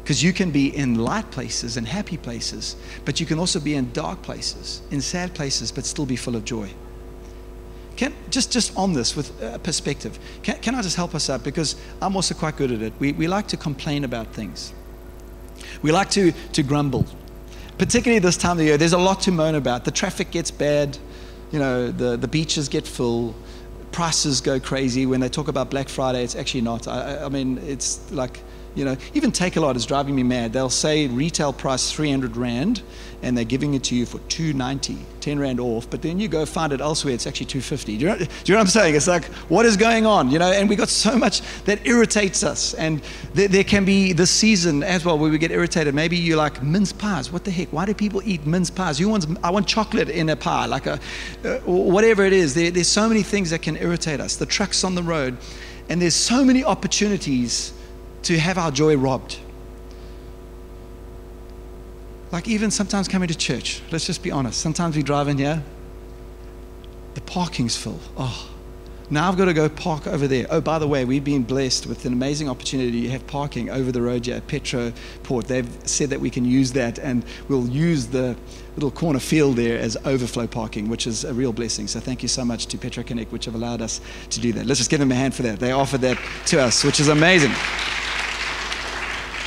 [0.03, 3.75] Because you can be in light places and happy places, but you can also be
[3.75, 6.69] in dark places, in sad places, but still be full of joy.
[7.97, 11.43] Can, just, just on this with uh, perspective, can, can I just help us out?
[11.43, 12.93] Because I'm also quite good at it.
[12.97, 14.73] We, we like to complain about things,
[15.83, 17.05] we like to, to grumble,
[17.77, 18.77] particularly this time of year.
[18.77, 19.85] There's a lot to moan about.
[19.85, 20.97] The traffic gets bad,
[21.51, 23.35] you know, the, the beaches get full,
[23.91, 25.05] prices go crazy.
[25.05, 26.87] When they talk about Black Friday, it's actually not.
[26.87, 28.39] I, I mean, it's like
[28.75, 30.53] you know, even Takealot is driving me mad.
[30.53, 32.81] They'll say retail price 300 Rand
[33.23, 36.45] and they're giving it to you for 290, 10 Rand off, but then you go
[36.45, 37.97] find it elsewhere, it's actually 250.
[37.97, 38.95] Do you, know, do you know what I'm saying?
[38.95, 40.31] It's like, what is going on?
[40.31, 42.73] You know, and we got so much that irritates us.
[42.73, 43.01] And
[43.33, 45.93] there, there can be this season as well where we get irritated.
[45.93, 47.31] Maybe you like mince pies.
[47.31, 47.71] What the heck?
[47.71, 48.97] Why do people eat mince pies?
[48.97, 50.99] Who wants, I want chocolate in a pie, like a,
[51.45, 52.55] uh, whatever it is.
[52.55, 54.37] There, there's so many things that can irritate us.
[54.37, 55.37] The trucks on the road.
[55.89, 57.73] And there's so many opportunities
[58.23, 59.37] to have our joy robbed.
[62.31, 64.61] Like, even sometimes coming to church, let's just be honest.
[64.61, 65.63] Sometimes we drive in here,
[67.13, 67.99] the parking's full.
[68.15, 68.49] Oh,
[69.09, 70.47] now I've got to go park over there.
[70.49, 73.91] Oh, by the way, we've been blessed with an amazing opportunity to have parking over
[73.91, 74.47] the road here at.
[74.47, 78.37] They've said that we can use that and we'll use the
[78.75, 81.87] little corner field there as overflow parking, which is a real blessing.
[81.87, 84.65] So thank you so much to Petro Connect, which have allowed us to do that.
[84.65, 85.59] Let's just give them a hand for that.
[85.59, 87.51] They offered that to us, which is amazing.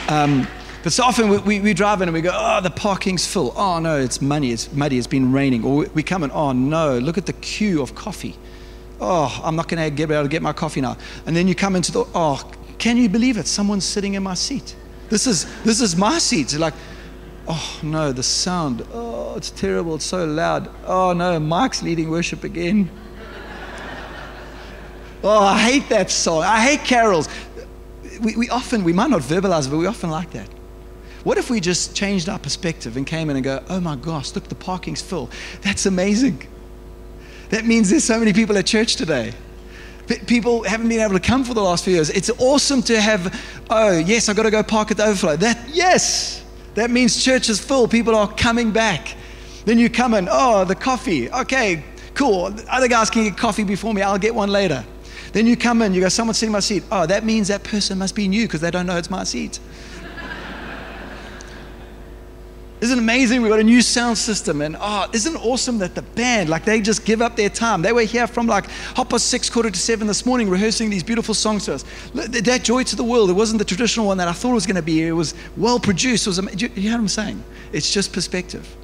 [0.09, 0.47] Um,
[0.83, 3.55] but so often we, we, we, drive in and we go, oh, the parking's full.
[3.57, 4.53] Oh, no, it's money.
[4.53, 4.99] It's muddy.
[4.99, 5.65] It's been raining.
[5.65, 8.37] Or we come in, oh, no, look at the queue of coffee.
[9.01, 10.97] Oh, I'm not going to be able to get my coffee now.
[11.27, 13.47] And then you come into the, oh, can you believe it?
[13.47, 14.77] Someone's sitting in my seat.
[15.09, 16.53] This is, this is my seat.
[16.53, 16.75] It's Like,
[17.47, 18.87] Oh no, the sound.
[18.93, 19.97] Oh, it's terrible.
[19.97, 20.71] It's so loud.
[20.87, 22.91] Oh no, Mike's leading worship again.
[25.23, 26.43] oh, I hate that song.
[26.43, 27.29] I hate carols.
[28.21, 30.49] We, we often, we might not verbalize it, but we often like that.
[31.25, 34.35] What if we just changed our perspective and came in and go, oh my gosh,
[34.35, 35.31] look, the parking's full.
[35.63, 36.47] That's amazing.
[37.49, 39.33] That means there's so many people at church today.
[40.27, 42.11] People haven't been able to come for the last few years.
[42.11, 45.37] It's awesome to have, oh, yes, I've got to go park at the overflow.
[45.37, 47.89] That, yes, that means church is full.
[47.89, 49.17] People are coming back.
[49.65, 51.31] Then you come in, oh, the coffee.
[51.31, 52.55] Okay, cool.
[52.69, 54.03] Other guys can get coffee before me.
[54.03, 54.85] I'll get one later.
[55.35, 56.85] Then you come in, you go, someone's sitting in my seat.
[56.93, 59.59] Oh, that means that person must be new because they don't know it's my seat.
[62.81, 63.43] Isn't it amazing?
[63.43, 64.61] We've got a new sound system.
[64.61, 67.83] And oh, isn't it awesome that the band, like they just give up their time?
[67.83, 71.03] They were here from like half past six, quarter to seven this morning, rehearsing these
[71.03, 71.85] beautiful songs to us.
[72.13, 74.67] That joy to the world, it wasn't the traditional one that I thought it was
[74.67, 75.03] going to be.
[75.03, 76.29] It was well produced.
[76.29, 77.43] It was, you know what I'm saying?
[77.73, 78.77] It's just perspective.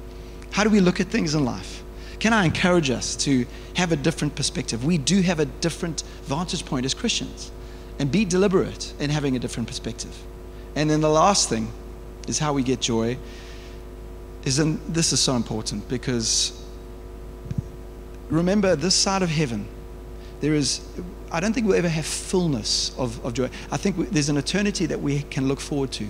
[0.51, 1.80] How do we look at things in life?
[2.21, 4.85] Can I encourage us to have a different perspective?
[4.85, 7.51] We do have a different vantage point as Christians
[7.97, 10.15] and be deliberate in having a different perspective.
[10.75, 11.71] And then the last thing
[12.27, 13.17] is how we get joy
[14.45, 16.63] is and this is so important because
[18.29, 19.67] remember this side of heaven
[20.41, 20.81] there is
[21.31, 24.87] i don't think we'll ever have fullness of, of joy i think there's an eternity
[24.87, 26.07] that we can look forward to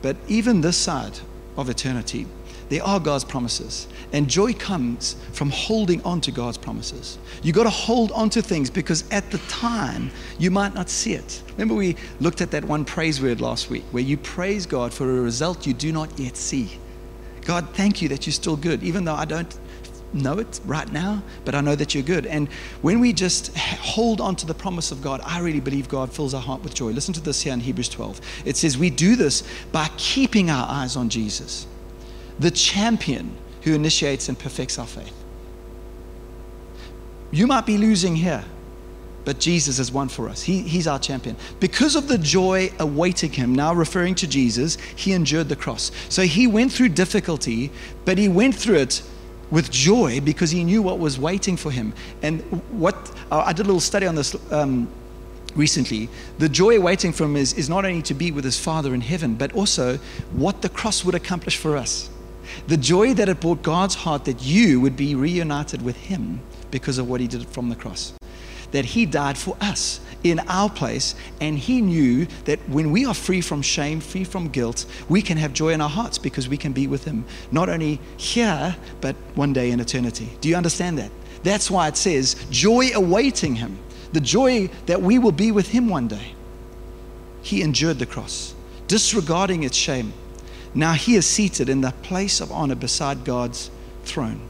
[0.00, 1.18] but even this side
[1.58, 2.26] of eternity
[2.70, 7.64] there are god's promises and joy comes from holding on to god's promises you got
[7.64, 11.74] to hold on to things because at the time you might not see it remember
[11.74, 15.20] we looked at that one praise word last week where you praise god for a
[15.20, 16.78] result you do not yet see
[17.44, 19.58] God, thank you that you're still good, even though I don't
[20.12, 22.26] know it right now, but I know that you're good.
[22.26, 22.48] And
[22.82, 26.34] when we just hold on to the promise of God, I really believe God fills
[26.34, 26.90] our heart with joy.
[26.90, 28.20] Listen to this here in Hebrews 12.
[28.44, 31.66] It says, We do this by keeping our eyes on Jesus,
[32.40, 35.14] the champion who initiates and perfects our faith.
[37.30, 38.44] You might be losing here
[39.24, 40.42] but Jesus has won for us.
[40.42, 41.36] He, he's our champion.
[41.60, 45.92] Because of the joy awaiting him, now referring to Jesus, he endured the cross.
[46.08, 47.70] So he went through difficulty,
[48.04, 49.02] but he went through it
[49.50, 51.92] with joy because he knew what was waiting for him.
[52.22, 52.40] And
[52.72, 52.96] what
[53.30, 54.88] I did a little study on this um,
[55.54, 56.08] recently.
[56.38, 59.00] The joy awaiting for him is, is not only to be with his Father in
[59.00, 59.98] heaven, but also
[60.32, 62.09] what the cross would accomplish for us.
[62.66, 66.98] The joy that it brought God's heart that you would be reunited with him because
[66.98, 68.12] of what he did from the cross
[68.72, 71.14] that He died for us in our place.
[71.40, 75.36] And He knew that when we are free from shame, free from guilt, we can
[75.38, 79.16] have joy in our hearts because we can be with Him, not only here, but
[79.34, 80.30] one day in eternity.
[80.40, 81.10] Do you understand that?
[81.42, 83.78] That's why it says, joy awaiting Him,
[84.12, 86.34] the joy that we will be with Him one day.
[87.42, 88.54] He endured the cross,
[88.86, 90.12] disregarding its shame.
[90.74, 93.70] Now He is seated in the place of honor beside God's
[94.04, 94.40] throne.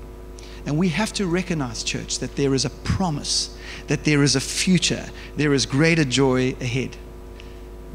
[0.66, 3.56] And we have to recognize, church, that there is a promise
[3.86, 5.06] that there is a future,
[5.36, 6.96] there is greater joy ahead.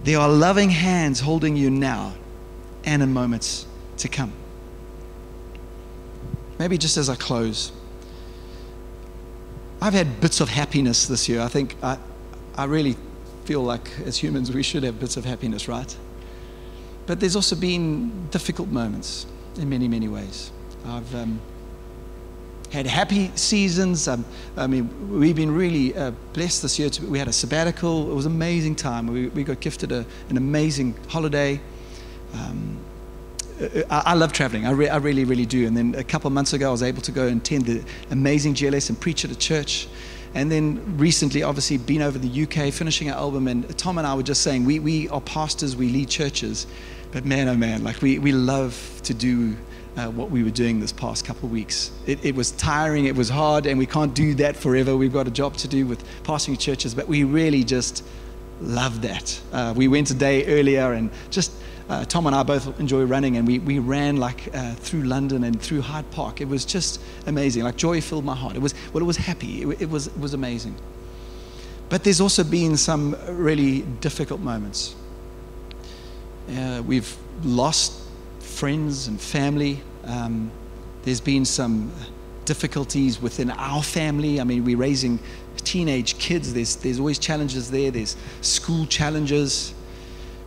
[0.03, 2.13] There are loving hands holding you now
[2.83, 3.65] and in moments
[3.97, 4.31] to come.
[6.59, 7.71] Maybe just as I close,
[9.81, 11.41] I've had bits of happiness this year.
[11.41, 11.97] I think I,
[12.55, 12.95] I really
[13.45, 15.95] feel like as humans we should have bits of happiness, right?
[17.05, 19.25] But there's also been difficult moments
[19.57, 20.51] in many, many ways.
[20.85, 21.13] I've.
[21.15, 21.41] Um,
[22.71, 24.07] had happy seasons.
[24.07, 24.25] Um,
[24.57, 26.89] I mean, we've been really uh, blessed this year.
[26.89, 28.11] To, we had a sabbatical.
[28.11, 29.07] It was an amazing time.
[29.07, 31.61] We, we got gifted a, an amazing holiday.
[32.33, 32.77] Um,
[33.89, 34.65] I, I, love traveling.
[34.65, 35.65] I, re, I, really, really do.
[35.65, 37.83] And then a couple of months ago, I was able to go and attend the
[38.11, 39.87] amazing GLS and preach at a church.
[40.35, 43.47] And then recently, obviously, been over the UK, finishing our album.
[43.47, 46.67] And Tom and I were just saying, we, we are pastors, we lead churches.
[47.13, 49.55] But man, oh man, like we, we love to do
[49.95, 51.89] uh, what we were doing this past couple of weeks.
[52.05, 54.97] It, it, was tiring, it was hard, and we can't do that forever.
[54.97, 58.03] We've got a job to do with pastoring churches, but we really just
[58.59, 59.39] love that.
[59.53, 61.51] Uh, we went a day earlier and just.
[61.87, 65.43] Uh, Tom and I both enjoy running, and we, we ran like uh, through London
[65.43, 66.41] and through Hyde Park.
[66.41, 67.63] It was just amazing.
[67.63, 68.55] Like joy filled my heart.
[68.55, 69.61] It was well, it was happy.
[69.61, 70.75] It, it was it was amazing.
[71.89, 74.95] But there's also been some really difficult moments.
[76.49, 78.01] Uh, we've lost
[78.39, 79.81] friends and family.
[80.05, 80.51] Um,
[81.03, 81.91] there's been some
[82.45, 84.39] difficulties within our family.
[84.39, 85.19] I mean, we're raising
[85.57, 86.53] teenage kids.
[86.53, 87.91] There's, there's always challenges there.
[87.91, 89.73] There's school challenges.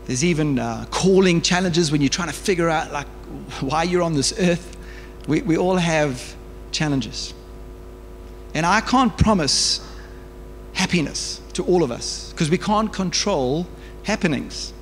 [0.09, 3.07] There's even uh, calling challenges when you're trying to figure out like
[3.61, 4.77] why you're on this earth.
[5.29, 6.35] We, we all have
[6.73, 7.35] challenges.
[8.55, 9.87] And I can't promise
[10.73, 13.67] happiness to all of us because we can't control
[14.05, 14.73] happenings.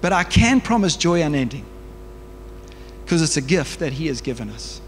[0.00, 1.66] But I can promise joy unending.
[3.04, 4.80] because it's a gift that He has given us.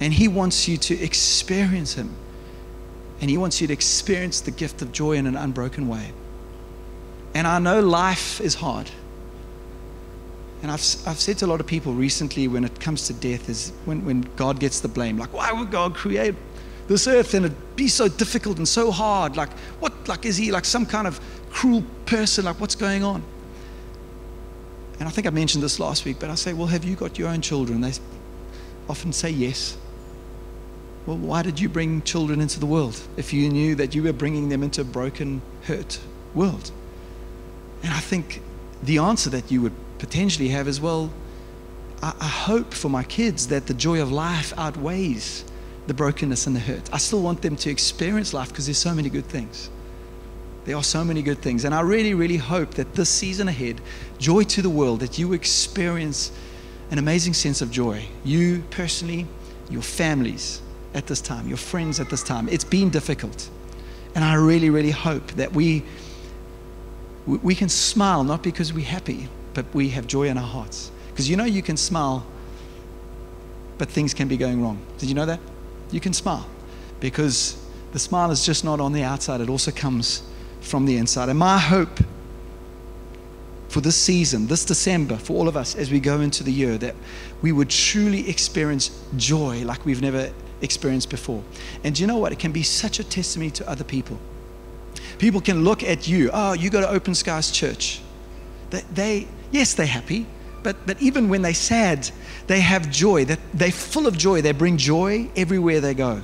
[0.00, 2.14] And He wants you to experience Him.
[3.20, 6.12] And He wants you to experience the gift of joy in an unbroken way.
[7.34, 8.90] And I know life is hard.
[10.62, 13.48] And I've, I've said to a lot of people recently when it comes to death,
[13.48, 15.16] is when, when God gets the blame.
[15.16, 16.34] Like, why would God create
[16.88, 19.36] this earth and it be so difficult and so hard?
[19.36, 22.44] Like, what, like, is he like some kind of cruel person?
[22.44, 23.22] Like, what's going on?
[24.98, 27.18] And I think I mentioned this last week, but I say, well, have you got
[27.18, 27.80] your own children?
[27.80, 27.92] They
[28.88, 29.76] often say yes.
[31.06, 34.12] Well, why did you bring children into the world if you knew that you were
[34.12, 36.00] bringing them into a broken, hurt
[36.34, 36.72] world?
[37.82, 38.42] And I think
[38.82, 41.10] the answer that you would potentially have is well,
[42.02, 45.44] I, I hope for my kids that the joy of life outweighs
[45.86, 46.92] the brokenness and the hurt.
[46.92, 49.70] I still want them to experience life because there's so many good things.
[50.64, 51.64] There are so many good things.
[51.64, 53.80] And I really, really hope that this season ahead,
[54.18, 56.30] joy to the world, that you experience
[56.90, 58.04] an amazing sense of joy.
[58.22, 59.26] You personally,
[59.70, 60.60] your families
[60.94, 62.48] at this time, your friends at this time.
[62.48, 63.48] It's been difficult.
[64.14, 65.84] And I really, really hope that we,
[67.36, 70.90] we can smile not because we're happy, but we have joy in our hearts.
[71.10, 72.24] Because you know you can smile,
[73.76, 74.78] but things can be going wrong.
[74.98, 75.40] Did you know that?
[75.90, 76.46] You can smile
[77.00, 77.62] because
[77.92, 80.22] the smile is just not on the outside, it also comes
[80.60, 81.28] from the inside.
[81.28, 82.00] And my hope
[83.68, 86.78] for this season, this December, for all of us as we go into the year,
[86.78, 86.94] that
[87.42, 91.42] we would truly experience joy like we've never experienced before.
[91.84, 92.32] And do you know what?
[92.32, 94.18] It can be such a testimony to other people.
[95.18, 98.00] People can look at you, oh, you go to Open Skies Church.
[98.70, 100.26] They, they yes, they're happy,
[100.62, 102.10] but, but even when they're sad,
[102.46, 103.24] they have joy.
[103.24, 104.42] That they're full of joy.
[104.42, 106.22] They bring joy everywhere they go.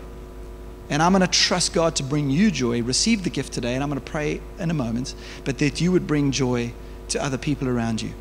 [0.90, 2.83] And I'm going to trust God to bring you joy.
[2.83, 5.92] Receive the gift today, and I'm going to pray in a moment, but that you
[5.92, 6.72] would bring joy
[7.09, 8.12] to other people around you.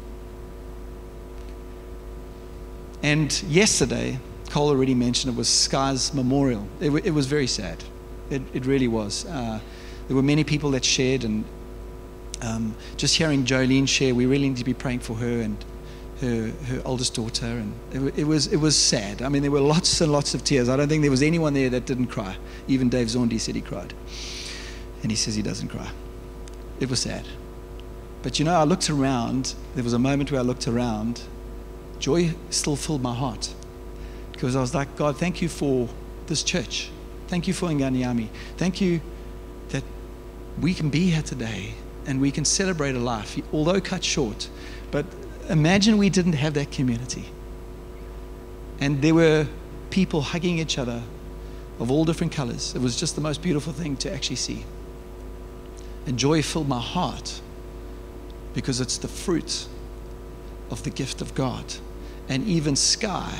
[3.01, 4.17] And yesterday,
[4.49, 6.65] Cole already mentioned it was Sky's memorial.
[6.79, 7.83] It, it was very sad.
[8.29, 9.25] It, it really was.
[9.25, 9.59] Uh,
[10.07, 11.43] there were many people that shared, and
[12.41, 15.63] um, just hearing Jolene share, we really need to be praying for her and
[16.21, 19.21] her, her oldest daughter, and it, it, was, it was sad.
[19.21, 20.69] I mean, there were lots and lots of tears.
[20.69, 22.35] I don't think there was anyone there that didn't cry.
[22.67, 23.93] Even Dave Zondi said he cried.
[25.01, 25.89] And he says he doesn't cry.
[26.79, 27.25] It was sad.
[28.21, 29.53] But you know, I looked around.
[29.75, 31.21] There was a moment where I looked around.
[31.99, 33.53] Joy still filled my heart.
[34.31, 35.89] Because I was like, God, thank you for
[36.27, 36.89] this church.
[37.27, 38.29] Thank you for Nganyami.
[38.57, 39.01] Thank you
[40.61, 41.73] we can be here today
[42.05, 44.49] and we can celebrate a life, although cut short.
[44.91, 45.05] But
[45.49, 47.25] imagine we didn't have that community.
[48.79, 49.47] And there were
[49.89, 51.01] people hugging each other
[51.79, 52.75] of all different colors.
[52.75, 54.65] It was just the most beautiful thing to actually see.
[56.05, 57.41] And joy filled my heart
[58.53, 59.67] because it's the fruit
[60.69, 61.65] of the gift of God.
[62.29, 63.33] And even Sky,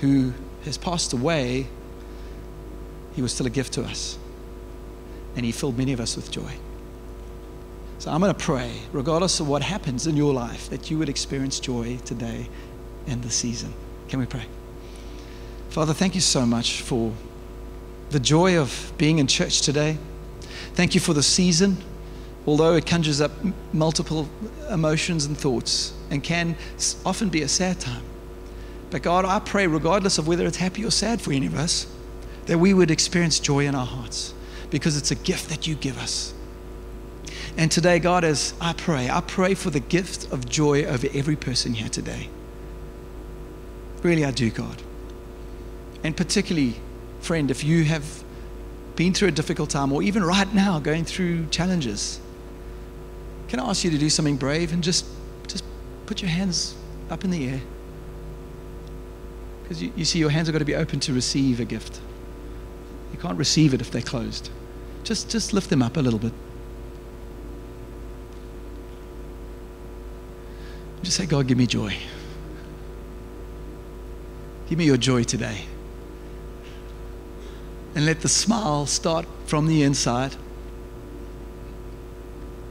[0.00, 0.32] who
[0.64, 1.66] has passed away,
[3.14, 4.18] he was still a gift to us.
[5.36, 6.52] And he filled many of us with joy.
[7.98, 11.08] So I'm going to pray, regardless of what happens in your life, that you would
[11.08, 12.48] experience joy today
[13.08, 13.72] and the season.
[14.08, 14.44] Can we pray?
[15.70, 17.12] Father, thank you so much for
[18.10, 19.98] the joy of being in church today.
[20.74, 21.76] Thank you for the season,
[22.46, 23.32] although it conjures up
[23.72, 24.28] multiple
[24.70, 26.56] emotions and thoughts and can
[27.04, 28.02] often be a sad time.
[28.90, 31.86] But God, I pray, regardless of whether it's happy or sad for any of us,
[32.46, 34.32] that we would experience joy in our hearts
[34.70, 36.34] because it's a gift that you give us.
[37.56, 41.36] And today, God, as I pray, I pray for the gift of joy over every
[41.36, 42.28] person here today.
[44.02, 44.82] Really, I do, God.
[46.04, 46.76] And particularly,
[47.20, 48.22] friend, if you have
[48.94, 52.20] been through a difficult time or even right now going through challenges,
[53.48, 55.06] can I ask you to do something brave and just,
[55.46, 55.64] just
[56.06, 56.76] put your hands
[57.10, 57.60] up in the air?
[59.62, 62.00] Because you, you see, your hands have got to be open to receive a gift.
[63.12, 64.50] You can't receive it if they're closed.
[65.08, 66.34] Just, just lift them up a little bit.
[71.02, 71.96] Just say, God, give me joy.
[74.68, 75.62] Give me your joy today.
[77.94, 80.36] And let the smile start from the inside.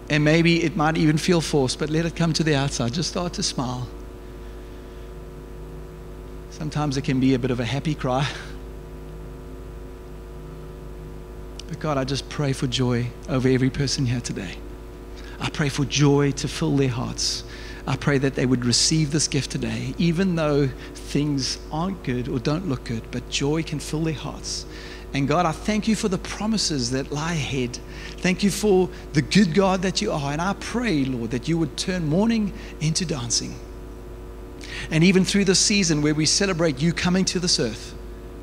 [0.08, 2.94] And maybe it might even feel forced, but let it come to the outside.
[2.94, 3.88] Just start to smile.
[6.52, 8.30] Sometimes it can be a bit of a happy cry.
[11.68, 14.56] But God, I just pray for joy over every person here today.
[15.40, 17.44] I pray for joy to fill their hearts.
[17.86, 22.40] I pray that they would receive this gift today, even though things aren't good or
[22.40, 24.66] don't look good, but joy can fill their hearts.
[25.14, 27.80] And God, I thank you for the promises that lie ahead.
[28.18, 30.34] Thank you for the good God that you are.
[30.34, 32.52] And I pray, Lord, that you would turn mourning
[32.82, 33.56] into dancing.
[34.92, 37.96] And even through this season where we celebrate you coming to this earth,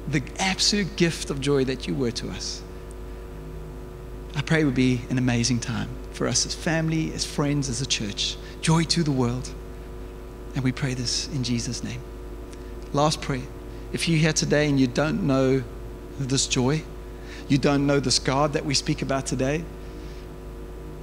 [0.09, 2.63] the absolute gift of joy that you were to us.
[4.37, 7.81] I pray it would be an amazing time for us as family, as friends, as
[7.81, 8.37] a church.
[8.61, 9.51] Joy to the world.
[10.55, 12.01] And we pray this in Jesus' name.
[12.93, 13.43] Last prayer.
[13.93, 15.63] If you're here today and you don't know
[16.19, 16.83] this joy,
[17.49, 19.65] you don't know this God that we speak about today,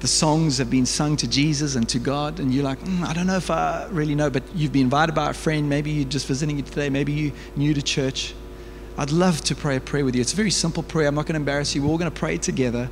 [0.01, 3.13] the songs have been sung to Jesus and to God, and you're like, mm, I
[3.13, 6.09] don't know if I really know, but you've been invited by a friend, maybe you're
[6.09, 8.33] just visiting you today, maybe you're new to church.
[8.97, 10.21] I'd love to pray a prayer with you.
[10.21, 11.07] It's a very simple prayer.
[11.07, 11.83] I'm not going to embarrass you.
[11.83, 12.89] We're all going to pray together.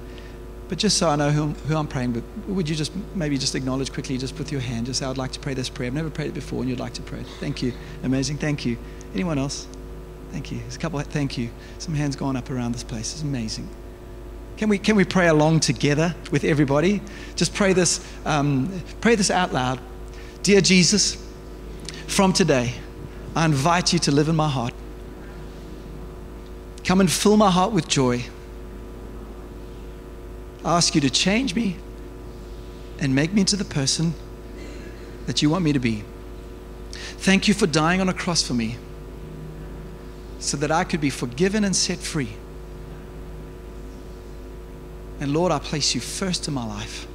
[0.70, 3.56] But just so I know who, who I'm praying with, would you just maybe just
[3.56, 5.88] acknowledge quickly, just with your hand, just say, I'd like to pray this prayer.
[5.88, 7.28] I've never prayed it before, and you'd like to pray it.
[7.40, 7.74] Thank you.
[8.04, 8.38] Amazing.
[8.38, 8.78] Thank you.
[9.16, 9.68] Anyone else?
[10.32, 10.60] Thank you.
[10.60, 11.00] There's a couple.
[11.00, 11.50] Thank you.
[11.80, 13.14] Some hands going up around this place.
[13.14, 13.68] It's amazing.
[14.58, 17.02] Can we, can we pray along together with everybody?
[17.36, 19.80] Just pray this, um, pray this out loud.
[20.44, 21.18] Dear Jesus,
[22.06, 22.74] from today,
[23.36, 24.74] I invite you to live in my heart.
[26.84, 28.26] Come and fill my heart with joy.
[30.66, 31.78] Ask you to change me
[33.00, 34.14] and make me into the person
[35.26, 36.04] that you want me to be.
[36.92, 38.78] Thank you for dying on a cross for me
[40.40, 42.30] so that I could be forgiven and set free.
[45.20, 47.08] And Lord, I place you first in my life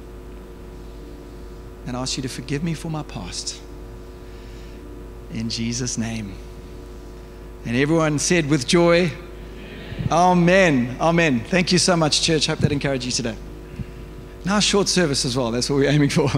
[1.87, 3.59] and ask you to forgive me for my past.
[5.33, 6.33] In Jesus' name.
[7.65, 9.11] And everyone said with joy,
[10.11, 10.97] Amen.
[10.99, 11.39] Amen.
[11.39, 12.47] Thank you so much, church.
[12.47, 13.35] Hope that encouraged you today.
[14.45, 15.49] Now, short service as well.
[15.51, 16.29] That's what we're aiming for.